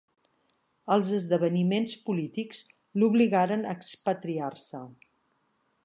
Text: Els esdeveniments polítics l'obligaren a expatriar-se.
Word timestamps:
Els 0.95 1.11
esdeveniments 1.17 1.93
polítics 2.07 2.63
l'obligaren 3.03 3.67
a 3.73 3.77
expatriar-se. 3.81 4.83